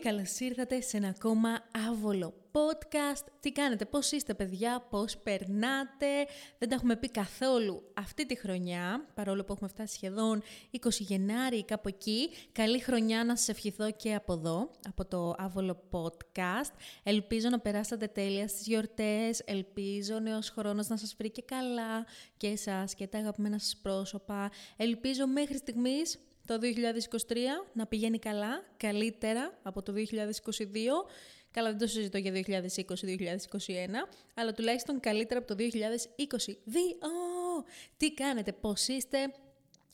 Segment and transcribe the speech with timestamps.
[0.00, 1.48] καλώς ήρθατε σε ένα ακόμα
[1.88, 3.24] άβολο podcast.
[3.40, 6.06] Τι κάνετε, πώς είστε παιδιά, πώς περνάτε.
[6.58, 11.64] Δεν τα έχουμε πει καθόλου αυτή τη χρονιά, παρόλο που έχουμε φτάσει σχεδόν 20 Γενάρη
[11.64, 12.30] κάπου εκεί.
[12.52, 16.72] Καλή χρονιά να σας ευχηθώ και από εδώ, από το άβολο podcast.
[17.02, 22.46] Ελπίζω να περάσατε τέλεια στις γιορτές, ελπίζω νέος χρόνος να σας βρει και καλά και
[22.46, 24.50] εσάς και τα αγαπημένα σας πρόσωπα.
[24.76, 26.18] Ελπίζω μέχρι στιγμής
[26.50, 26.58] το
[27.28, 27.36] 2023
[27.72, 29.96] να πηγαίνει καλά, καλύτερα από το 2022.
[31.50, 32.42] Καλά, δεν το συζητώ για 2020-2021,
[34.34, 35.74] αλλά τουλάχιστον καλύτερα από το 2022.
[37.96, 39.18] Τι κάνετε, πώς είστε,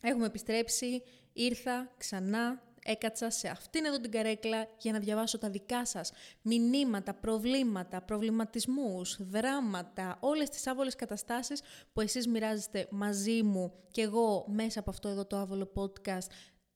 [0.03, 5.87] έχουμε επιστρέψει, ήρθα ξανά έκατσα σε αυτήν εδώ την καρέκλα για να διαβάσω τα δικά
[5.87, 11.61] σας μηνύματα, προβλήματα, προβληματισμούς, δράματα, όλες τις άβολες καταστάσεις
[11.93, 16.27] που εσείς μοιράζεστε μαζί μου και εγώ μέσα από αυτό εδώ το άβολο podcast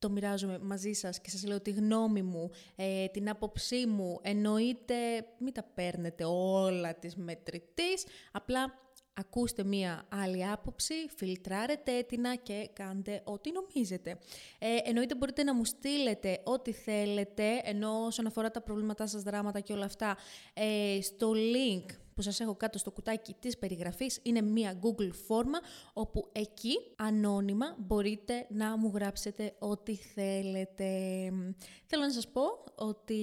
[0.00, 4.18] το μοιράζομαι μαζί σας και σας λέω τη γνώμη μου, ε, την άποψή μου.
[4.22, 4.94] Εννοείται
[5.38, 13.22] μην τα παίρνετε όλα της μετρητής, απλά ακούστε μία άλλη άποψη, φιλτράρετε έτοινα και κάντε
[13.24, 14.18] ό,τι νομίζετε.
[14.58, 19.60] Ε, εννοείται μπορείτε να μου στείλετε ό,τι θέλετε, ενώ όσον αφορά τα προβλήματά σας, δράματα
[19.60, 20.16] και όλα αυτά,
[20.54, 25.58] ε, στο link που σας έχω κάτω στο κουτάκι της περιγραφής είναι μία Google φόρμα
[25.92, 30.84] όπου εκεί ανώνυμα μπορείτε να μου γράψετε ό,τι θέλετε.
[31.86, 32.42] Θέλω να σας πω
[32.74, 33.22] ότι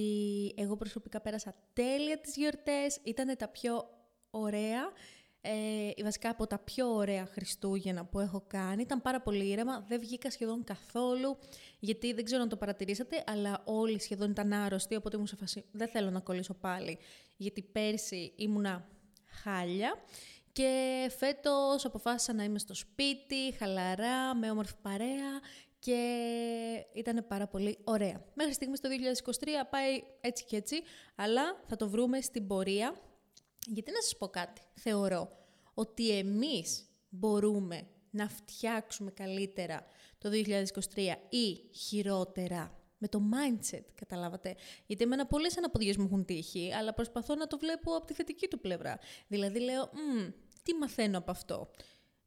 [0.56, 3.88] εγώ προσωπικά πέρασα τέλεια τις γιορτές, ήταν τα πιο
[4.30, 4.92] ωραία
[5.40, 8.82] ε, βασικά από τα πιο ωραία Χριστούγεννα που έχω κάνει.
[8.82, 11.38] Ήταν πάρα πολύ ήρεμα, δεν βγήκα σχεδόν καθόλου,
[11.78, 15.64] γιατί δεν ξέρω αν το παρατηρήσατε, αλλά όλοι σχεδόν ήταν άρρωστοι, οπότε ήμουν σε φάση,
[15.70, 16.98] δεν θέλω να κολλήσω πάλι,
[17.36, 18.88] γιατί πέρσι ήμουνα
[19.42, 19.94] χάλια.
[20.52, 25.40] Και φέτος αποφάσισα να είμαι στο σπίτι, χαλαρά, με όμορφη παρέα
[25.78, 26.00] και
[26.94, 28.24] ήταν πάρα πολύ ωραία.
[28.34, 30.82] Μέχρι στιγμής το 2023 πάει έτσι και έτσι,
[31.14, 32.94] αλλά θα το βρούμε στην πορεία
[33.72, 35.30] γιατί να σας πω κάτι, θεωρώ
[35.74, 39.86] ότι εμείς μπορούμε να φτιάξουμε καλύτερα
[40.18, 44.56] το 2023 ή χειρότερα με το mindset, καταλάβατε.
[44.86, 48.48] Γιατί εμένα πολλές αναποδιές μου έχουν τύχει, αλλά προσπαθώ να το βλέπω από τη θετική
[48.48, 48.98] του πλευρά.
[49.28, 49.90] Δηλαδή λέω,
[50.62, 51.70] τι μαθαίνω από αυτό;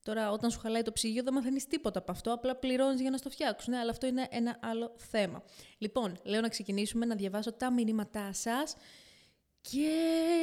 [0.03, 3.17] Τώρα, όταν σου χαλάει το ψυγείο, δεν μαθαίνεις τίποτα από αυτό, απλά πληρώνεις για να
[3.17, 3.73] στο φτιάξουν.
[3.73, 5.43] Ναι, αλλά αυτό είναι ένα άλλο θέμα.
[5.77, 8.75] Λοιπόν, λέω να ξεκινήσουμε να διαβάσω τα μηνύματά σας
[9.61, 9.89] και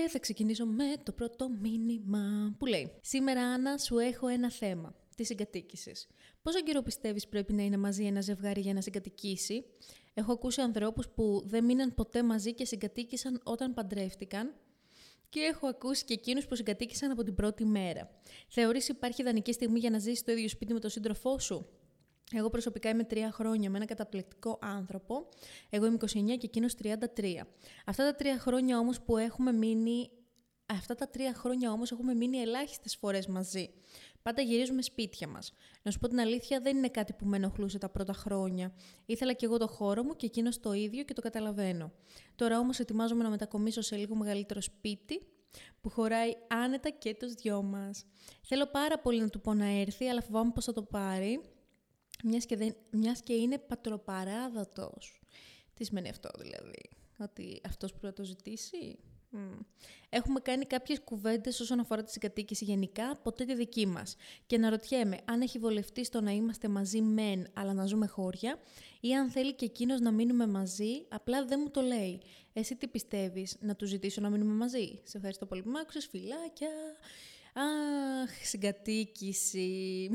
[0.09, 5.27] θα ξεκινήσω με το πρώτο μήνυμα που λέει «Σήμερα, Άννα, σου έχω ένα θέμα, της
[5.27, 6.07] συγκατοίκησης.
[6.43, 9.65] Πόσο καιρό πιστεύεις πρέπει να είναι μαζί ένα ζευγάρι για να συγκατοικήσει;
[10.19, 14.55] Έχω ακούσει ανθρώπους που δεν μείναν ποτέ μαζί και συγκατοίκησαν όταν παντρεύτηκαν.
[15.29, 18.11] Και έχω ακούσει και εκείνους που συγκατοίκησαν από την πρώτη μέρα.
[18.49, 21.67] Θεωρείς υπάρχει ιδανική στιγμή για να ζήσεις το ίδιο σπίτι με τον σύντροφό σου;
[22.33, 25.29] Εγώ προσωπικά είμαι τρία χρόνια με ένα καταπληκτικό άνθρωπο.
[25.71, 26.97] Εγώ είμαι 29 και εκείνος 33.
[27.87, 30.11] Αυτά τα τρία χρόνια όμως που έχουμε μείνει...
[30.71, 33.71] Αυτά τα τρία χρόνια όμως έχουμε μείνει ελάχιστες φορές μαζί.
[34.23, 35.53] Πάντα γυρίζουμε σπίτια μας.
[35.83, 38.75] Να σου πω την αλήθεια, δεν είναι κάτι που με ενοχλούσε τα πρώτα χρόνια.
[39.07, 41.93] Ήθελα και εγώ το χώρο μου και εκείνος το ίδιο και το καταλαβαίνω.
[42.35, 45.21] Τώρα όμως ετοιμάζομαι να μετακομίσω σε λίγο μεγαλύτερο σπίτι
[45.81, 48.05] που χωράει άνετα και τους δυο μας.
[48.43, 51.41] Θέλω πάρα πολύ να του πω να έρθει, αλλά φοβάμαι πως θα το πάρει
[52.25, 55.21] μιας και, δεν, μιας και είναι πατροπαράδοτος.
[55.75, 58.99] Τι σημαίνει αυτό δηλαδή, ότι αυτός πρέπει να το ζητήσει;
[60.11, 64.17] Έχουμε κάνει κάποιες κουβέντες όσον αφορά τη συγκατοίκηση γενικά, ποτέ τη δική μας.
[64.47, 68.59] Και να ρωτιέμαι αν έχει βολευτεί στο να είμαστε μαζί μεν, αλλά να ζούμε χώρια,
[69.01, 72.21] ή αν θέλει και εκείνος να μείνουμε μαζί, απλά δεν μου το λέει.
[72.53, 76.07] Εσύ τι πιστεύεις, να του ζητήσω να μείνουμε μαζί; Σε ευχαριστώ πολύ που μ' άκουσες,
[76.07, 76.71] φιλάκια.
[77.59, 80.11] Αχ, συγκατοίκηση.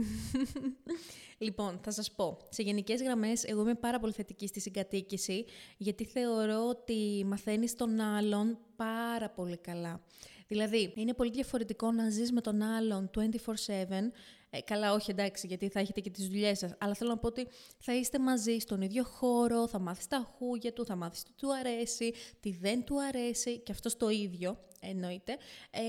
[1.37, 2.37] λοιπόν, θα σας πω.
[2.49, 5.45] Σε γενικές γραμμές, εγώ είμαι πάρα πολύ θετική στη συγκατοίκηση,
[5.77, 10.03] γιατί θεωρώ ότι μαθαίνεις τον άλλον πάρα πολύ καλά.
[10.47, 14.11] Δηλαδή, είναι πολύ διαφορετικό να ζεις με τον άλλον 24-7.
[14.49, 16.75] Ε, καλά, όχι εντάξει, γιατί θα έχετε και τις δουλειές σας.
[16.79, 17.47] Αλλά θέλω να πω ότι
[17.77, 21.55] θα είστε μαζί στον ίδιο χώρο, θα μάθεις τα χούγια του, θα μάθεις τι του
[21.55, 24.57] αρέσει, τι δεν του αρέσει και αυτός το ίδιο
[24.89, 25.37] εννοείται.
[25.71, 25.81] Ε,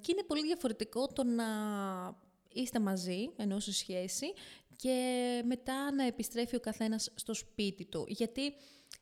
[0.00, 1.44] και είναι πολύ διαφορετικό το να
[2.52, 4.26] είστε μαζί, ενώ σε σχέση,
[4.76, 8.04] και μετά να επιστρέφει ο καθένας στο σπίτι του.
[8.08, 8.54] Γιατί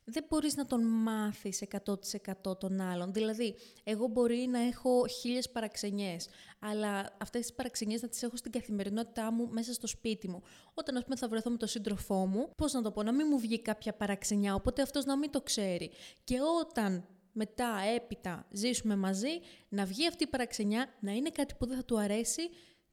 [0.03, 3.13] δεν μπορείς να τον μάθεις 100% τον άλλον.
[3.13, 6.27] Δηλαδή, εγώ μπορεί να έχω χίλιες παραξενιές,
[6.59, 10.41] αλλά αυτές τις παραξενιές να τις έχω στην καθημερινότητά μου μέσα στο σπίτι μου.
[10.73, 13.27] Όταν, ας πούμε, θα βρεθώ με τον σύντροφό μου, πώς να το πω, να μην
[13.29, 15.91] μου βγει κάποια παραξενιά, οπότε αυτός να μην το ξέρει.
[16.23, 19.39] Και όταν μετά, έπειτα, ζήσουμε μαζί,
[19.69, 22.41] να βγει αυτή η παραξενιά, να είναι κάτι που δεν θα του αρέσει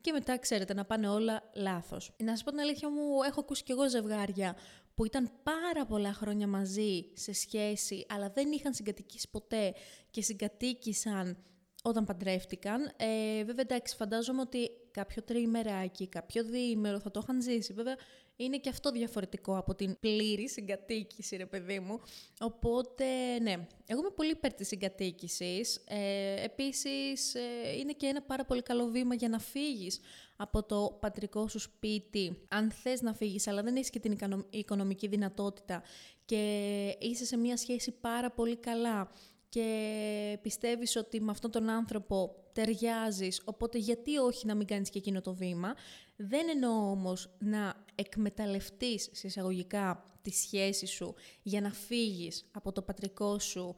[0.00, 2.17] και μετά ξέρετε να πάνε όλα λάθος.
[2.19, 4.56] Να σας πω την αλήθεια μου, έχω ακούσει κι εγώ ζευγάρια
[4.94, 9.75] που ήταν πάρα πολλά χρόνια μαζί σε σχέση, αλλά δεν είχαν συγκατοικήσει ποτέ
[10.11, 11.37] και συγκατοίκησαν
[11.82, 12.93] όταν παντρεύτηκαν.
[12.96, 17.73] Ε, βέβαια, εντάξει, φαντάζομαι ότι κάποιο τριημεράκι, κάποιο διήμερο θα το είχαν ζήσει.
[17.73, 17.96] Βέβαια,
[18.37, 22.00] είναι και αυτό διαφορετικό από την πλήρη συγκατοίκηση, ρε παιδί μου.
[22.40, 23.05] Οπότε,
[23.43, 25.84] ναι, εγώ είμαι πολύ υπέρ της συγκατοίκησης.
[25.88, 27.40] Ε, επίσης, ε,
[27.79, 30.00] είναι και ένα πάρα πολύ καλό βήμα για να φύγεις
[30.37, 32.46] από το πατρικό σου σπίτι.
[32.49, 34.19] Αν θες να φύγεις, αλλά δεν έχεις και την
[34.50, 35.82] οικονομική δυνατότητα
[36.25, 39.11] και είσαι σε μια σχέση πάρα πολύ καλά
[39.53, 44.99] και πιστεύεις ότι με αυτόν τον άνθρωπο ταιριάζεις, οπότε γιατί όχι να μην κάνεις και
[44.99, 45.75] εκείνο το βήμα.
[46.17, 53.39] Δεν εννοώ όμως να εκμεταλλευτείς συσσαγωγικά τη σχέση σου για να φύγεις από το πατρικό
[53.39, 53.75] σου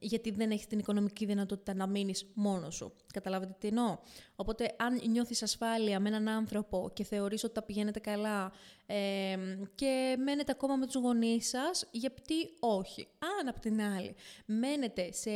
[0.00, 2.92] γιατί δεν έχεις την οικονομική δυνατότητα να μείνεις μόνος σου.
[3.12, 3.98] Καταλάβετε τι εννοώ.
[4.36, 8.52] Οπότε, αν νιώθεις ασφάλεια με έναν άνθρωπο και θεωρείς ότι τα πηγαίνετε καλά
[9.74, 13.08] και μένετε ακόμα με τους γονείς σας, γιατί όχι.
[13.18, 14.14] Αν απ' την άλλη
[14.46, 15.30] μένετε σε,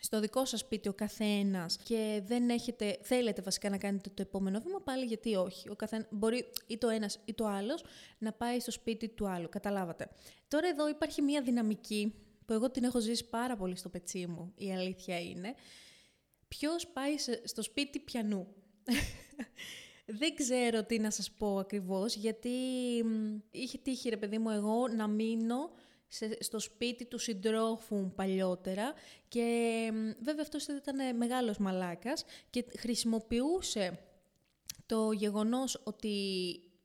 [0.00, 4.60] στο δικό σας σπίτι ο καθένας και δεν έχετε, θέλετε βασικά να κάνετε το επόμενο
[4.60, 5.68] βήμα, πάλι γιατί όχι.
[5.68, 7.84] Ο καθένα, μπορεί ή το ένας ή το άλλος
[8.18, 9.48] να πάει στο σπίτι του άλλου.
[9.48, 10.08] Καταλάβατε.
[10.48, 12.14] Τώρα εδώ υπάρχει μια δυναμική
[12.44, 15.54] που εγώ την έχω ζήσει πάρα πολύ στο πετσί μου, η αλήθεια είναι,
[16.48, 17.14] ποιος πάει
[17.44, 18.46] στο σπίτι πιανού.
[20.06, 22.50] Δεν ξέρω τι να σας πω ακριβώς, γιατί
[23.50, 25.70] είχε τύχει ρε παιδί μου εγώ να μείνω
[26.40, 28.92] στο σπίτι του συντρόφου παλιότερα
[29.28, 33.98] και βέβαια αυτός ήταν μεγάλος μαλάκας και χρησιμοποιούσε
[34.86, 36.10] το γεγονός ότι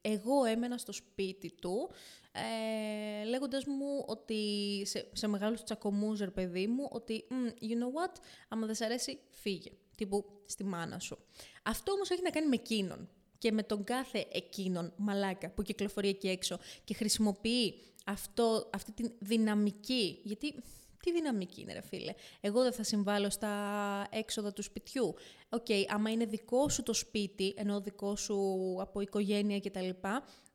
[0.02, 1.90] εγώ έμενα στο σπίτι του
[2.32, 7.26] ε, λέγοντας μου ότι σε, σε μεγάλους τσακωμούς, ρε παιδί μου, ότι
[7.62, 8.16] you know what,
[8.48, 11.18] άμα δεν σ' αρέσει, φύγε, τύπου στη μάνα σου.
[11.64, 16.10] Αυτό όμως έχει να κάνει με εκείνον και με τον κάθε εκείνον μαλάκα που κυκλοφορεί
[16.10, 20.56] εκεί έξω και χρησιμοποιεί αυτό, αυτή τη δυναμική, γιατί
[21.10, 22.14] τι δυναμική είναι, ρε φίλε.
[22.42, 23.52] Εγώ δεν θα συμβάλλω στα
[24.10, 25.14] έξοδα του σπιτιού.
[25.50, 28.38] OK, okay, άμα είναι δικό σου το σπίτι, ενώ δικό σου
[28.80, 29.90] από οικογένεια κτλ.,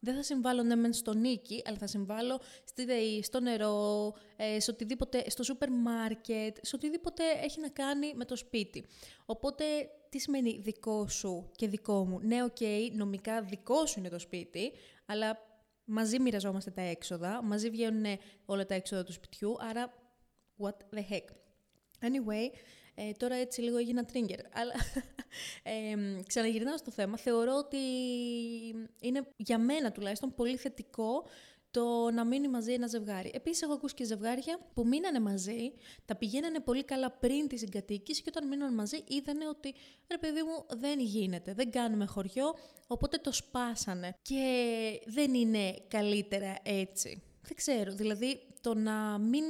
[0.01, 4.61] δεν θα συμβάλλω ναι μεν στο νοίκι, αλλά θα συμβάλλω στη ΔΕΗ, στο νερό, ε,
[4.61, 8.85] σε οτιδήποτε, στο σούπερ μάρκετ, σε οτιδήποτε έχει να κάνει με το σπίτι.
[9.25, 9.65] Οπότε,
[10.09, 14.19] τι σημαίνει δικό σου και δικό μου; Ναι, OK, okay, νομικά δικό σου είναι το
[14.19, 14.73] σπίτι,
[15.06, 15.39] αλλά
[15.85, 18.05] μαζί μοιραζόμαστε τα έξοδα, μαζί βγαίνουν
[18.45, 19.93] όλα τα έξοδα του σπιτιού, άρα
[20.59, 21.29] what the heck.
[22.01, 22.49] Anyway,
[22.95, 24.73] ε, τώρα έτσι λίγο έγινα trigger, αλλά
[25.73, 27.17] ε, ξαναγυρνάω στο θέμα.
[27.17, 27.79] Θεωρώ ότι
[29.01, 31.25] είναι για μένα τουλάχιστον πολύ θετικό
[31.75, 33.31] το να μείνει μαζί ένα ζευγάρι.
[33.35, 35.73] Επίσης, έχω ακούσει και ζευγάρια που μείνανε μαζί,
[36.05, 39.75] τα πηγαίνανε πολύ καλά πριν τη συγκατοίκηση και όταν μείναν μαζί είδανε ότι
[40.11, 42.55] ρε παιδί μου δεν γίνεται, δεν κάνουμε χωριό,
[42.87, 44.15] οπότε το σπάσανε.
[44.23, 44.45] Και
[45.06, 47.23] δεν είναι καλύτερα έτσι.
[47.43, 49.45] Δεν ξέρω, δηλαδή το να μην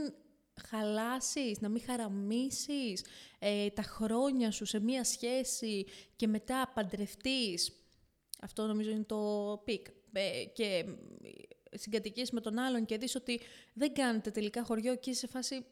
[0.68, 3.04] χαλάσεις, να μην χαραμίσεις
[3.38, 5.86] ε, τα χρόνια σου σε μία σχέση
[6.16, 7.72] και μετά παντρευτείς.
[8.40, 9.86] Αυτό νομίζω είναι το peak.
[10.12, 10.84] Ε, και
[11.74, 13.40] συγκατοικείς με τον άλλον και δεις ότι
[13.72, 15.64] δεν κάνετε τελικά χωριό και είσαι σε φάση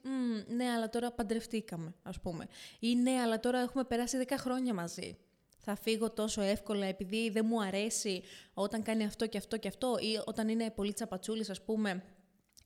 [0.47, 2.47] «Ναι, αλλά τώρα παντρευτήκαμε», ας πούμε.
[2.79, 5.17] Ή «Ναι, αλλά τώρα έχουμε περάσει 10 χρόνια μαζί».
[5.65, 8.23] Θα φύγω τόσο εύκολα επειδή δεν μου αρέσει
[8.55, 12.03] όταν κάνει αυτό και αυτό και αυτό ή όταν είναι πολύ τσαπατσούλης, ας πούμε,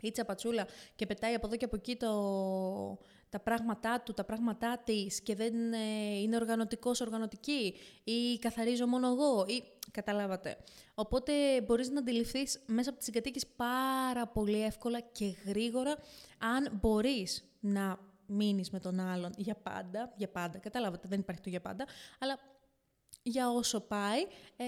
[0.02, 2.98] η τσαπατσούλα και πετάει από εδώ και από εκεί το,
[3.28, 7.74] τα πράγματά του, τα πράγματά της και δεν ε, είναι οργανωτικός, οργανωτική
[8.04, 10.56] ή καθαρίζω μόνο εγώ ή καταλάβατε.
[10.94, 15.96] Οπότε μπορείς να αντιληφθείς μέσα από τη συγκατοίκηση πάρα πολύ εύκολα και γρήγορα
[16.38, 21.48] αν μπορείς να μείνεις με τον άλλον για πάντα, για πάντα, καταλάβατε δεν υπάρχει το
[21.48, 21.86] για πάντα,
[22.18, 22.38] αλλά
[23.22, 24.20] για όσο πάει
[24.56, 24.64] ε,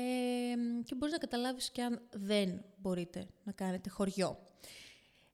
[0.85, 4.39] και μπορείς να καταλάβεις και αν δεν μπορείτε να κάνετε χωριό.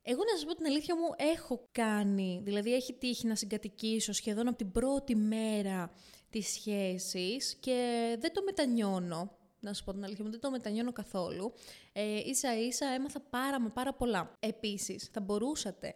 [0.07, 4.49] Εγώ να σας πω την αλήθεια μου έχω κάνει, δηλαδή έχει τύχει να συγκατοικήσω σχεδόν
[4.49, 5.91] από την πρώτη μέρα
[6.31, 7.77] της σχέσης και
[8.21, 11.53] δεν το μετανιώνω, να σας πω την αλήθεια μου, δεν το μετανιώνω καθόλου.
[11.93, 14.37] Ε, ίσα ίσα έμαθα πάρα με πάρα πολλά.
[14.41, 15.95] Επίσης, θα μπορούσατε,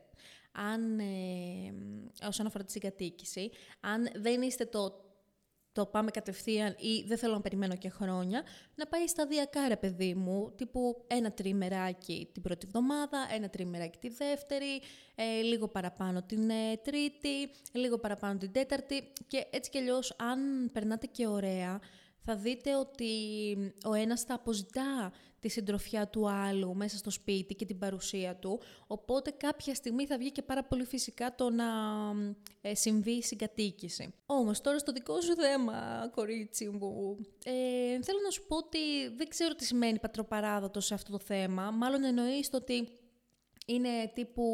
[0.52, 1.74] αν, ε,
[2.26, 3.50] όσον αφορά τη συγκατοίκηση,
[3.80, 5.07] αν δεν είστε το
[5.78, 8.42] το πάμε κατευθείαν ή δεν θέλω να περιμένω και χρόνια,
[8.74, 14.08] να πάει σταδιακά ρε παιδί μου, τύπου ένα τριμεράκι την πρώτη εβδομάδα, ένα τριμεράκι τη
[14.08, 14.80] δεύτερη,
[15.14, 20.70] ε, λίγο παραπάνω την ε, τρίτη, λίγο παραπάνω την τέταρτη και έτσι κι αλλιώς αν
[20.72, 21.80] περνάτε και ωραία,
[22.24, 23.12] θα δείτε ότι
[23.84, 28.60] ο ένας θα αποζητά τη συντροφιά του άλλου μέσα στο σπίτι και την παρουσία του,
[28.86, 31.64] οπότε κάποια στιγμή θα βγει και πάρα πολύ φυσικά το να
[32.60, 34.14] ε, συμβεί η συγκατοίκηση.
[34.26, 39.28] Όμως τώρα στο δικό σου θέμα, κορίτσι μου, ε, θέλω να σου πω ότι δεν
[39.28, 42.88] ξέρω τι σημαίνει πατροπαράδοτο σε αυτό το θέμα, μάλλον εννοείς το ότι
[43.66, 44.44] είναι τύπου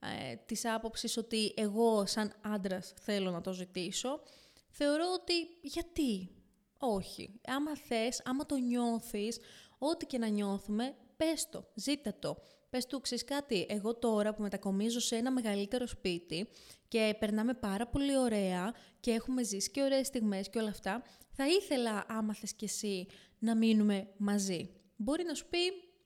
[0.00, 4.20] ε, της άποψης ότι εγώ σαν άντρας θέλω να το ζητήσω,
[4.68, 5.32] θεωρώ ότι
[5.62, 6.30] γιατί,
[6.78, 7.40] όχι.
[7.46, 9.38] Άμα θες, άμα το νιώθεις,
[9.78, 12.36] ό,τι και να νιώθουμε, πες το, ζήτα το.
[12.70, 16.48] Πες του, ξέρεις κάτι, εγώ τώρα που μετακομίζω σε ένα μεγαλύτερο σπίτι
[16.88, 21.46] και περνάμε πάρα πολύ ωραία και έχουμε ζήσει και ωραίες στιγμές και όλα αυτά, θα
[21.46, 23.06] ήθελα άμα θες κι εσύ
[23.38, 24.70] να μείνουμε μαζί.
[24.96, 25.58] Μπορεί να σου πει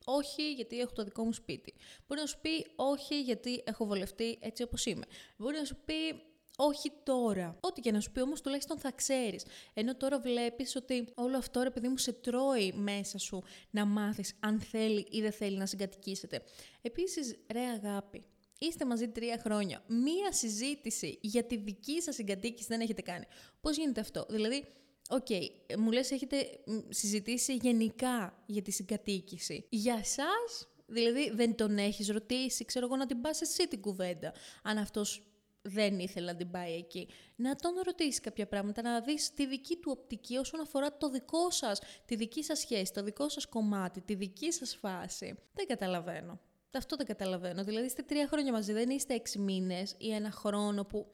[0.05, 1.75] όχι γιατί έχω το δικό μου σπίτι.
[2.07, 5.05] Μπορεί να σου πει όχι γιατί έχω βολευτεί έτσι όπως είμαι.
[5.37, 6.23] Μπορεί να σου πει
[6.57, 7.57] όχι τώρα.
[7.61, 9.45] Ό,τι και να σου πει όμως, τουλάχιστον θα ξέρεις.
[9.75, 14.35] Ενώ τώρα βλέπεις ότι όλο αυτό ρε παιδί μου σε τρώει μέσα σου να μάθεις
[14.41, 16.43] αν θέλει ή δεν θέλει να συγκατοικήσετε.
[16.81, 18.25] Επίσης, ρε αγάπη,
[18.59, 19.83] είστε μαζί τρία χρόνια.
[19.87, 23.25] Μία συζήτηση για τη δική σας συγκατοίκηση δεν έχετε κάνει.
[23.61, 24.65] Πώς γίνεται αυτό, Δηλαδή,
[25.09, 29.67] OK, okay, μου λες έχετε συζητήσει γενικά για τη συγκατοίκηση.
[29.69, 34.33] Για σας, δηλαδή δεν τον έχεις ρωτήσει, ξέρω εγώ να την πας εσύ την κουβέντα,
[34.63, 35.32] αν αυτός
[35.62, 37.09] δεν ήθελε να την πάει εκεί.
[37.37, 41.50] Να τον ρωτήσεις κάποια πράγματα, να δεις τη δική του οπτική όσον αφορά το δικό
[41.50, 45.38] σας, τη δική σας σχέση, το δικό σας κομμάτι, τη δική σας φάση.
[45.54, 46.40] Δεν καταλαβαίνω.
[46.76, 47.64] Αυτό δεν καταλαβαίνω.
[47.64, 51.07] Δηλαδή είστε τρία χρόνια μαζί, δεν είστε έξι μήνες ή ένα χρόνο που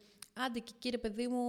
[0.47, 1.43] άντε και κύριε παιδί μου,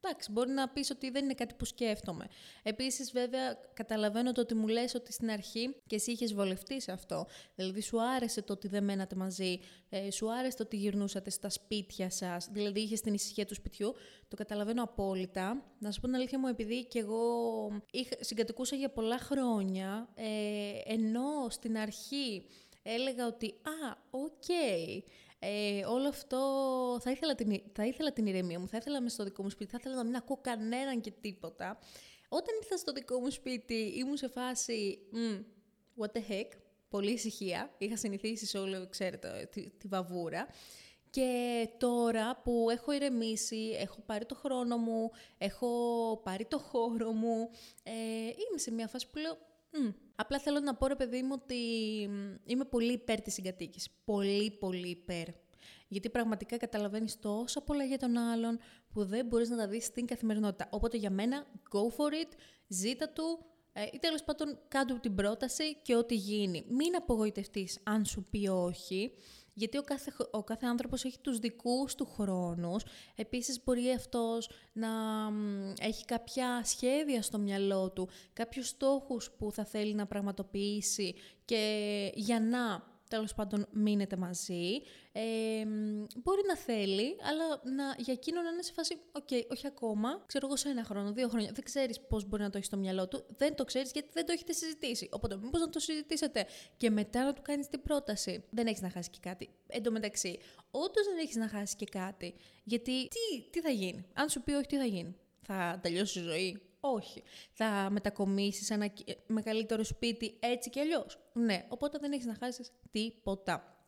[0.00, 2.26] εντάξει, μπορεί να πεις ότι δεν είναι κάτι που σκέφτομαι.
[2.62, 6.92] Επίσης, βέβαια, καταλαβαίνω το ότι μου λες ότι στην αρχή και εσύ είχες βολευτεί σε
[6.92, 7.26] αυτό.
[7.54, 11.48] Δηλαδή, σου άρεσε το ότι δεν μένατε μαζί, ε, σου άρεσε το ότι γυρνούσατε στα
[11.48, 13.94] σπίτια σας, δηλαδή είχες την ησυχία του σπιτιού.
[14.28, 15.62] Το καταλαβαίνω απόλυτα.
[15.78, 17.22] Να σου πω την αλήθεια μου, επειδή και εγώ
[17.90, 22.46] είχα, συγκατοικούσα για πολλά χρόνια, ε, ενώ στην αρχή
[22.82, 25.02] έλεγα ότι «Α, OK, okay,
[25.46, 26.38] ε, όλο αυτό
[27.00, 29.70] θα ήθελα, την, θα ήθελα την ηρεμία μου, θα ήθελα μέσα στο δικό μου σπίτι,
[29.70, 31.78] θα ήθελα να μην ακούω κανέναν και τίποτα.
[32.28, 35.44] Όταν ήρθα στο δικό μου σπίτι ήμουν σε φάση mm,
[36.02, 36.48] what the heck,
[36.88, 40.46] πολύ ησυχία, είχα συνηθίσει σε όλο, ξέρετε, τη, τη βαβούρα.
[41.10, 45.70] Και τώρα που έχω ηρεμήσει, έχω πάρει το χρόνο μου, έχω
[46.24, 47.50] πάρει το χώρο μου,
[47.82, 47.92] ε,
[48.26, 49.38] είμαι σε μια φάση που λέω,
[49.74, 51.54] mm, Απλά θέλω να πω, ρε παιδί μου, ότι
[52.44, 53.90] είμαι πολύ υπέρ της συγκατοίκησης.
[54.04, 55.26] Πολύ, πολύ υπέρ.
[55.88, 58.58] Γιατί πραγματικά καταλαβαίνεις τόσο πολλά για τον άλλον
[58.92, 60.68] που δεν μπορείς να τα δεις στην καθημερινότητα.
[60.70, 62.32] Οπότε για μένα, go for it,
[62.68, 66.64] ζήτα του ε, ή τέλος πάντων κάτω την πρόταση και ό,τι γίνει.
[66.68, 69.12] Μην απογοητευτείς αν σου πει όχι
[69.54, 72.84] γιατί ο κάθε, ο κάθε άνθρωπος έχει τους δικούς του χρόνους.
[73.14, 74.88] Επίσης μπορεί αυτός να
[75.80, 82.40] έχει κάποια σχέδια στο μυαλό του, κάποιους στόχους που θα θέλει να πραγματοποιήσει και για
[82.40, 84.80] να τέλος πάντων μείνετε μαζί.
[85.12, 85.22] Ε,
[86.16, 90.22] μπορεί να θέλει, αλλά να, για εκείνο να είναι σε φάση, OK, okay, όχι ακόμα,
[90.26, 92.76] ξέρω εγώ σε ένα χρόνο, δύο χρόνια, δεν ξέρεις πώς μπορεί να το έχεις στο
[92.76, 95.08] μυαλό του, δεν το ξέρεις γιατί δεν το έχετε συζητήσει.
[95.10, 98.44] Οπότε μήπως να το συζητήσετε και μετά να του κάνεις την πρόταση.
[98.50, 99.48] Δεν έχεις να χάσεις και κάτι.
[99.66, 100.38] Εν τω μεταξύ,
[100.70, 104.52] όντως δεν έχεις να χάσεις και κάτι, γιατί τι, τι θα γίνει; Αν σου πει
[104.52, 106.60] όχι, τι θα γίνει; Θα τελειώσει η ζωή,
[106.92, 107.22] όχι.
[107.52, 108.92] Θα μετακομίσεις ένα
[109.26, 111.18] μεγαλύτερο σπίτι έτσι κι αλλιώς.
[111.32, 113.78] Ναι, οπότε δεν έχεις να χάσεις τίποτα.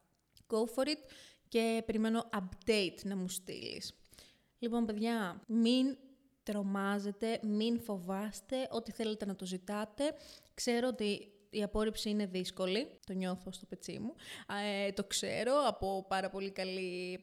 [0.48, 0.98] Go for it
[1.48, 3.94] και περιμένω update να μου στείλεις.
[4.58, 5.96] Λοιπόν, παιδιά, μην
[6.42, 10.14] τρομάζετε, μην φοβάστε, ό,τι θέλετε να το ζητάτε.
[10.54, 14.14] Ξέρω ότι η απόρριψη είναι δύσκολη, το νιώθω στο πετσί μου,
[14.86, 17.20] ε, το ξέρω από πάρα πολύ καλή,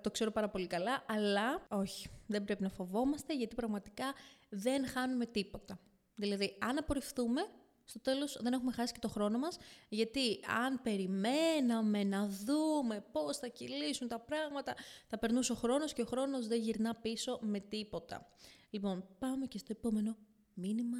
[0.00, 4.04] το ξέρω πάρα πολύ καλά, αλλά όχι, δεν πρέπει να φοβόμαστε γιατί πραγματικά
[4.52, 5.80] δεν χάνουμε τίποτα.
[6.14, 7.42] Δηλαδή, αν απορριφθούμε,
[7.84, 9.56] στο τέλος δεν έχουμε χάσει και το χρόνο μας,
[9.88, 14.74] γιατί αν περιμέναμε να δούμε πώς θα κυλήσουν τα πράγματα,
[15.06, 18.28] θα περνούσε ο χρόνος και ο χρόνος δεν γυρνά πίσω με τίποτα.
[18.70, 20.16] Λοιπόν, πάμε και στο επόμενο
[20.54, 20.98] Μήνυμα.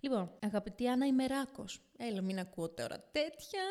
[0.00, 1.80] Λοιπόν, αγαπητή Άννα Ημεράκος.
[1.96, 3.62] Έλα, μην ακούω τώρα τέτοια.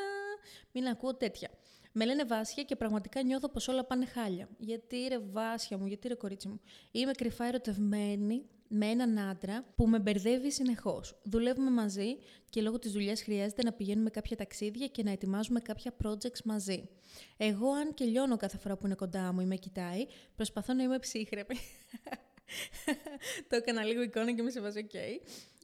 [0.71, 1.49] Μην ακούω τέτοια.
[1.97, 4.49] Με λένε Βάσια και πραγματικά νιώθω πως όλα πάνε χάλια.
[4.57, 6.59] Γιατί ρε Βάσια μου, γιατί ρε κορίτσι μου.
[6.91, 11.21] Είμαι κρυφά ερωτευμένη με έναν άντρα που με μπερδεύει συνεχώς.
[11.23, 12.17] Δουλεύουμε μαζί
[12.49, 16.89] και λόγω της δουλειάς χρειάζεται να πηγαίνουμε κάποια ταξίδια και να ετοιμάζουμε κάποια projects μαζί.
[17.37, 20.83] Εγώ, αν και λιώνω κάθε φορά που είναι κοντά μου ή με κοιτάει, προσπαθώ να
[20.83, 21.59] είμαι ψύχρεμη.
[23.49, 24.97] το έκανα λίγο εικόνα και με σε βάζει ok.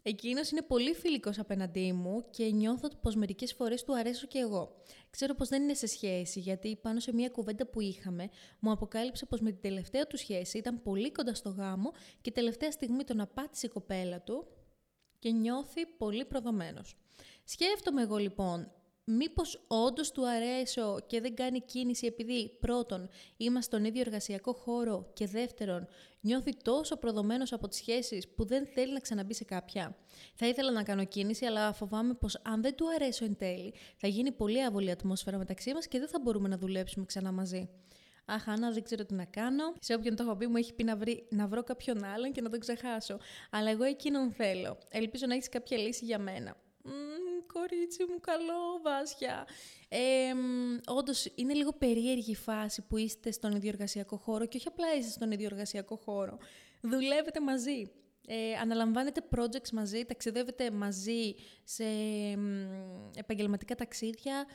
[0.04, 4.76] Εκείνος είναι πολύ φιλικός απέναντί μου και νιώθω πως μερικές φορές του αρέσω και εγώ.
[5.10, 8.30] Ξέρω πως δεν είναι σε σχέση, γιατί πάνω σε μια κουβέντα που είχαμε,
[8.60, 11.92] μου αποκάλυψε πως με την τελευταία του σχέση ήταν πολύ κοντά στο γάμο
[12.22, 14.48] και τελευταία στιγμή τον απάτησε η κοπέλα του
[15.20, 16.98] και νιώθει πολύ προδομένος.
[17.44, 18.72] Σκέφτομαι εγώ λοιπόν,
[19.18, 25.10] μήπως όντως του αρέσω και δεν κάνει κίνηση επειδή πρώτον είμαστε στον ίδιο εργασιακό χώρο
[25.14, 25.88] και δεύτερον
[26.22, 29.96] νιώθει τόσο προδομένος από τις σχέσεις που δεν θέλει να ξαναμπεί σε κάποια.
[30.36, 34.08] Θα ήθελα να κάνω κίνηση αλλά φοβάμαι πως αν δεν του αρέσω εν τέλει θα
[34.08, 37.70] γίνει πολύ άβολη ατμόσφαιρα μεταξύ μας και δεν θα μπορούμε να δουλέψουμε ξανά μαζί.
[38.26, 39.74] Αχ, Άννα, δεν ξέρω τι να κάνω.
[39.80, 42.42] Σε όποιον το έχω πει, μου έχει πει να, βρει, να βρω κάποιον άλλον και
[42.42, 43.18] να τον ξεχάσω.
[43.50, 44.78] Αλλά εγώ εκείνον θέλω.
[44.90, 46.56] Ελπίζω να έχεις κάποια λύση για μένα
[47.54, 49.48] κορίτσι μου, καλό, Βάσια.
[49.90, 50.34] Ε,
[50.86, 54.96] Όντως, είναι λίγο περίεργη η φάση που είστε στον ίδιο εργασιακό χώρο και όχι απλά
[54.96, 56.38] είστε στον ίδιο εργασιακό χώρο.
[56.82, 57.92] Δουλεύετε μαζί.
[58.28, 61.84] Ε, αναλαμβάνετε projects μαζί, ταξιδεύετε μαζί σε
[63.16, 64.46] επαγγελματικά ταξίδια.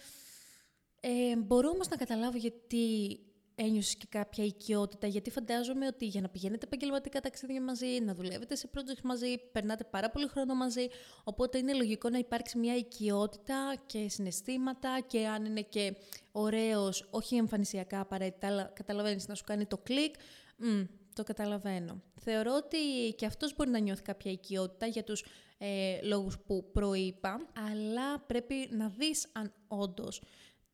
[1.00, 3.18] Ε, μπορώ όμως να καταλάβω γιατί
[3.58, 8.54] ένιωσες και κάποια οικειότητα, γιατί φαντάζομαι ότι για να πηγαίνετε επαγγελματικά ταξίδια μαζί, να δουλεύετε
[8.54, 10.86] σε project μαζί, περνάτε πάρα πολύ χρόνο μαζί,
[11.24, 15.96] οπότε είναι λογικό να υπάρξει μια οικειότητα και συναισθήματα και αν είναι και
[16.32, 20.14] ωραίος, όχι εμφανισιακά απαραίτητα, αλλά καταλαβαίνεις να σου κάνει το κλικ,
[20.56, 20.82] μ,
[21.14, 22.02] το καταλαβαίνω.
[22.20, 25.24] Θεωρώ ότι και αυτός μπορεί να νιώθει κάποια οικειότητα για τους
[25.58, 30.22] ε, λόγους που προείπα, αλλά πρέπει να δεις αν όντως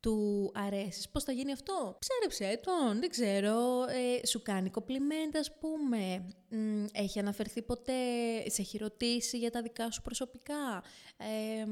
[0.03, 1.09] του αρέσεις.
[1.09, 6.27] Πώς θα γίνει αυτό; Ψάρεψέ τον, δεν ξέρω, ε, σου κάνει κοπλιμέντα ας πούμε,
[6.91, 7.93] έχει αναφερθεί ποτέ,
[8.49, 10.83] σε έχει ρωτήσει για τα δικά σου προσωπικά,
[11.17, 11.65] ε,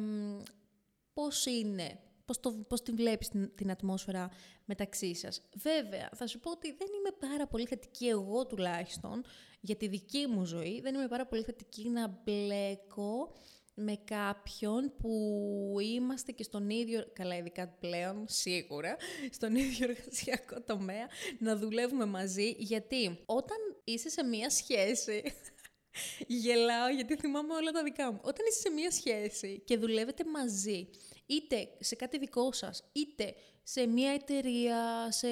[1.13, 4.29] πώς είναι, πώς, το, πώς την βλέπεις την, την ατμόσφαιρα
[4.65, 5.41] μεταξύ σας.
[5.55, 9.23] Βέβαια, θα σου πω ότι δεν είμαι πάρα πολύ θετική εγώ τουλάχιστον,
[9.59, 13.33] για τη δική μου ζωή, δεν είμαι πάρα πολύ θετική να μπλέκω
[13.73, 15.11] με κάποιον που
[15.79, 18.95] είμαστε και στον ίδιο, καλά ειδικά πλέον, σίγουρα,
[19.31, 21.07] στον ίδιο εργασιακό τομέα,
[21.39, 25.23] να δουλεύουμε μαζί, γιατί όταν είσαι σε μία σχέση,
[26.27, 30.89] γελάω γιατί θυμάμαι όλα τα δικά μου, όταν είσαι σε μία σχέση και δουλεύετε μαζί,
[31.25, 35.27] είτε σε κάτι δικό σας, είτε σε μια εταιρεία, σε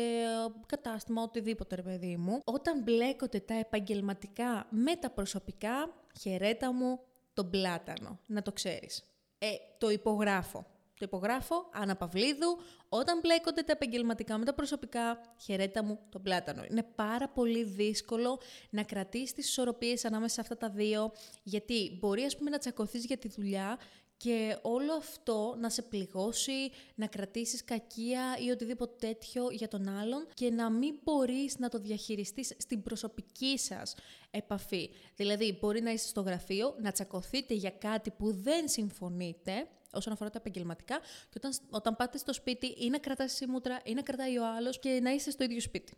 [0.66, 7.00] κατάστημα, οτιδήποτε ρε παιδί μου, όταν μπλέκονται τα επαγγελματικά με τα προσωπικά, χαιρέτα μου,
[7.40, 9.04] τον πλάτανο, να το ξέρεις.
[9.38, 10.66] Ε, το υπογράφω.
[10.94, 12.58] Το υπογράφω, Άννα Παυλίδου,
[12.90, 16.64] όταν μπλέκονται τα επαγγελματικά με τα προσωπικά, χαιρέτα μου τον πλάτανο.
[16.70, 21.12] Είναι πάρα πολύ δύσκολο να κρατήσεις τις ισορροπίες ανάμεσα σε αυτά τα δύο,
[21.44, 23.78] γιατί μπορεί ας πούμε να τσακωθείς για τη δουλειά
[24.24, 30.28] και όλο αυτό να σε πληγώσει, να κρατήσεις κακία ή οτιδήποτε τέτοιο για τον άλλον
[30.34, 33.96] και να μην μπορείς να το διαχειριστείς στην προσωπική σας
[34.32, 34.90] επαφή.
[35.16, 40.30] Δηλαδή, μπορεί να είστε στο γραφείο, να τσακωθείτε για κάτι που δεν συμφωνείτε, όσον αφορά
[40.30, 44.02] τα επαγγελματικά, και όταν, όταν πάτε στο σπίτι ή να κρατάς η μούτρα ή να
[44.02, 45.94] κρατάει ο άλλος και να είστε στο ίδιο σπίτι.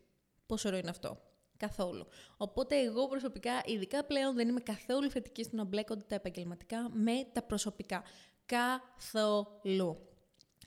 [0.45, 1.30] Πόσο ωραίο είναι αυτό.
[1.61, 2.07] Καθόλου.
[2.37, 7.27] Οπότε εγώ προσωπικά, ειδικά πλέον, δεν είμαι καθόλου θετική στο να μπλέκονται τα επαγγελματικά με
[7.33, 8.03] τα προσωπικά.
[8.45, 9.97] Καθόλου.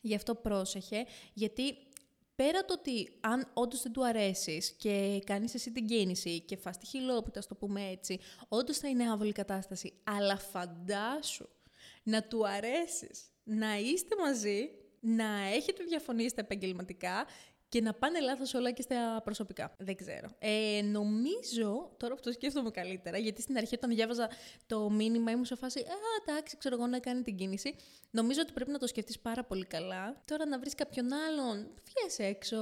[0.00, 1.76] Γι' αυτό πρόσεχε, γιατί
[2.35, 6.78] πέρα το ότι αν όντως δεν του αρέσεις και κάνεις εσύ την κίνηση και φας
[6.78, 9.92] τη χιλόπιτα, το πούμε έτσι, όντως θα είναι άβολη κατάσταση.
[10.04, 11.48] Αλλά φαντάσου
[12.02, 17.26] να του αρέσεις, να είστε μαζί, να έχετε διαφωνήσει τα επαγγελματικά
[17.68, 19.72] και να πάνε λάθος όλα και στα προσωπικά.
[19.79, 20.29] Δεν ξέρω.
[20.38, 24.31] Ε, νομίζω, τώρα που το σκέφτομαι καλύτερα, γιατί στην αρχή όταν διάβαζα
[24.66, 27.77] το μήνυμα ήμουν σε φάση «Α, εντάξει, ξέρω εγώ να κάνει την κίνηση».
[28.11, 30.22] Νομίζω ότι πρέπει να το σκεφτείς πάρα πολύ καλά.
[30.24, 32.57] Τώρα να βρεις κάποιον άλλον, βγες έξω,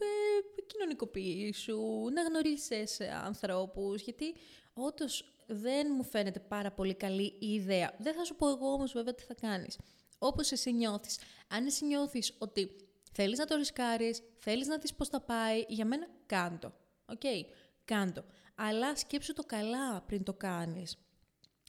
[0.00, 1.80] ε, κοινωνικοποιήσου,
[2.12, 4.34] να γνωρίσεις ανθρώπους, γιατί
[4.74, 7.94] όντως δεν μου φαίνεται πάρα πολύ καλή η ιδέα.
[7.98, 9.78] Δεν θα σου πω εγώ όμως βέβαια τι θα κάνεις.
[10.18, 11.18] Όπως εσύ νιώθεις.
[11.48, 12.76] Αν εσύ νιώθεις ότι
[13.16, 16.72] Θέλεις να το ρισκάρεις, θέλεις να δεις πώς θα πάει, για μένα κάντο.
[17.06, 17.44] OK, okay,
[17.84, 18.24] κάντο.
[18.54, 20.98] Αλλά σκέψου το καλά πριν το κάνεις.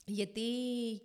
[0.07, 0.41] Γιατί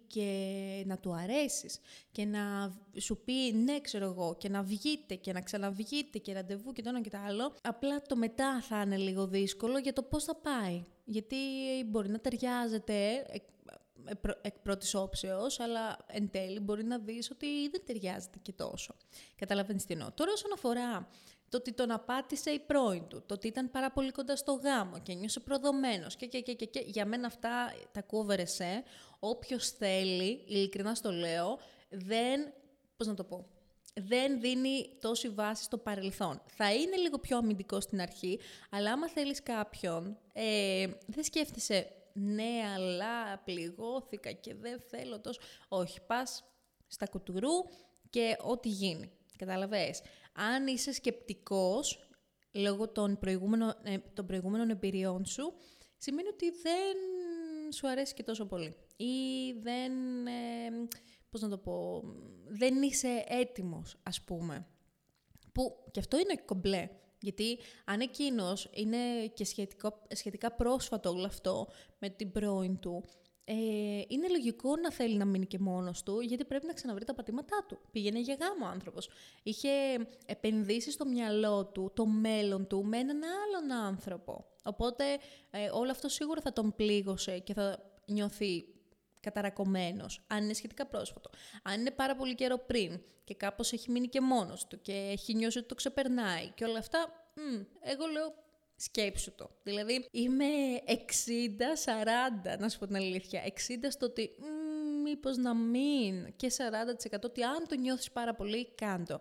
[0.07, 1.79] και να του αρέσεις
[2.13, 6.73] και να σου πει ναι ξέρω εγώ και να βγείτε και να ξαναβγείτε και ραντεβού
[6.73, 10.03] και το ένα και το άλλο απλά το μετά θα είναι λίγο δύσκολο για το
[10.03, 10.83] πώς θα πάει.
[11.05, 11.37] Γιατί
[11.87, 13.27] μπορεί να ταιριάζετε
[14.43, 18.95] εκ πρώτης όψεως, αλλά εν τέλει μπορεί να δεις ότι δεν ταιριάζεται και τόσο.
[19.37, 20.13] Καταλαβαίνεις τι εννοώ.
[20.13, 21.09] Τώρα, όσον αφορά
[21.51, 24.99] το ότι τον απάτησε η πρώην του, το ότι ήταν πάρα πολύ κοντά στο γάμο
[24.99, 28.83] και νιώσε προδομένος και, και, και, και, και, για μένα αυτά τα κούβερεσέ.
[29.19, 31.59] Όποιος θέλει, ειλικρινά στο λέω,
[31.89, 32.53] δεν.
[32.97, 33.47] Πώς να το πω.
[33.95, 36.43] Δεν δίνει τόση βάση στο παρελθόν.
[36.47, 42.63] Θα είναι λίγο πιο αμυντικό στην αρχή, αλλά άμα θέλεις κάποιον, ε, δεν σκέφτεσαι ναι,
[42.75, 45.41] αλλά πληγώθηκα και δεν θέλω τόσο.
[45.69, 46.45] Όχι, πας
[46.87, 47.65] στα κουτουρού
[48.11, 49.11] και ό,τι γίνει.
[49.37, 50.03] Καταλαβες.
[50.33, 52.09] Αν είσαι σκεπτικός
[52.53, 55.53] λόγω των προηγούμενων, ε, των προηγούμενων εμπειριών σου,
[55.97, 56.97] σημαίνει ότι δεν
[57.73, 58.77] σου αρέσει και τόσο πολύ.
[58.97, 59.93] Ή δεν,
[60.27, 60.89] ε,
[61.31, 62.03] πώς να το πω,
[62.47, 64.67] δεν είσαι έτοιμος, ας πούμε.
[65.53, 66.89] Που και αυτό είναι κομπλέ.
[67.21, 73.05] Γιατί αν εκείνος είναι και σχετικό, σχετικά πρόσφατο όλο αυτό με την πρώην του,
[73.45, 73.55] ε,
[74.09, 77.65] είναι λογικό να θέλει να μείνει και μόνος του, γιατί πρέπει να ξαναβρει τα πατήματά
[77.69, 77.79] του.
[77.91, 79.09] Πήγαινε για γάμο ο άνθρωπος.
[79.43, 79.69] Είχε
[80.27, 84.45] επενδύσει στο μυαλό του το μέλλον του με έναν άλλον άνθρωπο.
[84.65, 85.05] Οπότε
[85.51, 88.65] ε, όλο αυτό σίγουρα θα τον πλήγωσε και θα νιώθει
[89.21, 91.31] καταρακωμένος, αν είναι σχετικά πρόσφατο.
[91.63, 95.35] Αν είναι πάρα πολύ καιρό πριν και κάπως έχει μείνει και μόνος του και έχει
[95.35, 98.35] νιώσει ότι το ξεπερνάει και όλα αυτά, μ, εγώ λέω
[98.77, 99.51] σκέψου το.
[99.63, 100.45] Δηλαδή είμαι
[100.87, 103.43] 60-40, να σου πω την αλήθεια.
[103.45, 103.51] 60
[103.89, 106.53] στο ότι μ, μήπως να μην και
[107.13, 109.21] 40% ότι αν το νιώθεις πάρα πολύ, κάντο.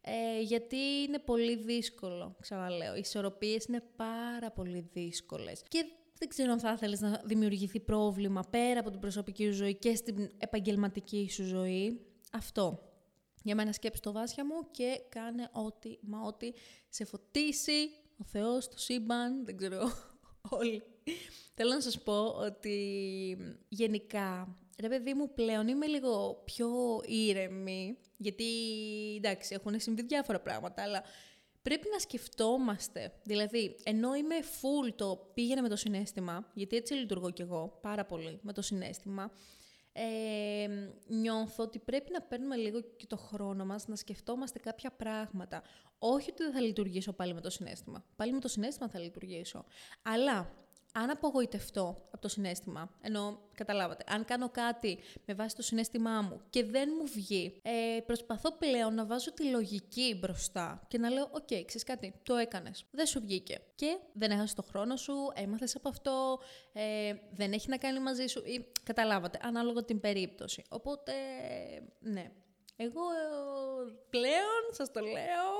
[0.00, 2.94] Ε, γιατί είναι πολύ δύσκολο, ξαναλέω.
[2.94, 5.62] Οι ισορροπίες είναι πάρα πολύ δύσκολες.
[5.68, 5.84] Και
[6.18, 9.94] δεν ξέρω αν θα ήθελες να δημιουργηθεί πρόβλημα πέρα από την προσωπική σου ζωή και
[9.94, 12.00] στην επαγγελματική σου ζωή.
[12.32, 12.82] Αυτό.
[13.42, 16.52] Για μένα σκέψη το βάσια μου και κάνε ό,τι, μα ό,τι
[16.88, 19.92] σε φωτίσει ο Θεός, το σύμπαν, δεν ξέρω
[20.58, 20.82] όλοι.
[21.54, 22.76] Θέλω να σας πω ότι
[23.68, 26.70] γενικά, ρε παιδί μου πλέον είμαι λίγο πιο
[27.06, 28.44] ήρεμη, γιατί
[29.16, 31.02] εντάξει έχουν συμβεί διάφορα πράγματα, αλλά
[31.68, 33.12] πρέπει να σκεφτόμαστε.
[33.22, 38.04] Δηλαδή, ενώ είμαι full το πήγαινε με το συνέστημα, γιατί έτσι λειτουργώ κι εγώ πάρα
[38.04, 39.30] πολύ με το συνέστημα,
[39.92, 40.68] ε,
[41.06, 45.62] νιώθω ότι πρέπει να παίρνουμε λίγο και το χρόνο μας να σκεφτόμαστε κάποια πράγματα.
[45.98, 48.04] Όχι ότι δεν θα λειτουργήσω πάλι με το συναίσθημα.
[48.16, 49.64] Πάλι με το συναίσθημα θα λειτουργήσω.
[50.02, 50.54] Αλλά
[50.98, 56.40] αν απογοητευτώ από το συναίσθημα, ενώ καταλάβατε, αν κάνω κάτι με βάση το συναίσθημά μου
[56.50, 61.28] και δεν μου βγει, ε, προσπαθώ πλέον να βάζω τη λογική μπροστά και να λέω:
[61.30, 62.84] OK, okay, ξέρεις κάτι, το έκανες.
[62.90, 63.60] Δεν σου βγήκε.
[63.74, 66.38] Και δεν έχασες το χρόνο σου, έμαθες από αυτό,
[66.72, 68.42] ε, δεν έχει να κάνει μαζί σου.
[68.44, 70.62] Ή, καταλάβατε, ανάλογα την περίπτωση.
[70.68, 71.12] Οπότε,
[72.00, 72.30] ναι.
[72.76, 75.52] Εγώ ε, πλέον σας το λέω.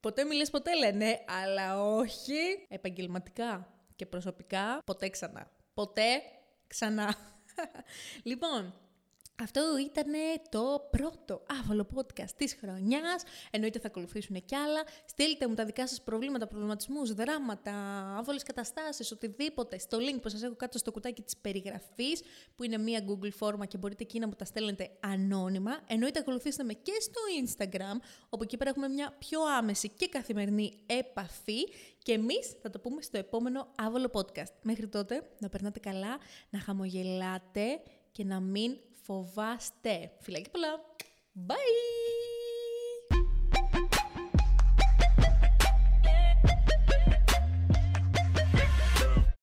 [0.00, 5.50] Ποτέ μιλές, ποτέ λένε, αλλά όχι επαγγελματικά και προσωπικά ποτέ ξανά.
[5.74, 6.22] Ποτέ
[6.66, 7.14] ξανά.
[8.22, 8.74] λοιπόν,
[9.42, 10.12] αυτό ήταν
[10.48, 13.22] το πρώτο άβολο podcast της χρονιάς.
[13.50, 14.82] Εννοείται θα ακολουθήσουν κι άλλα.
[15.04, 17.72] Στείλτε μου τα δικά σας προβλήματα, προβληματισμούς, δράματα,
[18.18, 22.22] άβολες καταστάσεις, οτιδήποτε στο link που σας έχω κάτω στο κουτάκι της περιγραφής,
[22.54, 25.80] που είναι μία Google φόρμα και μπορείτε εκεί να μου τα στέλνετε ανώνυμα.
[25.86, 30.72] Εννοείται ακολουθήστε με και στο Instagram, όπου εκεί πέρα έχουμε μια πιο άμεση και καθημερινή
[30.86, 31.68] επαφή
[32.02, 34.52] και εμείς θα το πούμε στο επόμενο άβολο podcast.
[34.62, 36.18] Μέχρι τότε να περνάτε καλά,
[36.50, 37.80] να χαμογελάτε
[38.12, 40.10] και να μην φοβάστε.
[40.20, 40.80] Φιλάκια πολλά.
[41.48, 42.35] Bye!